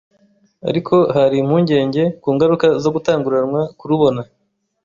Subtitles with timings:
[0.69, 4.21] Ariko hari impungenge ku ngaruka zo gutanguranwa kurubona.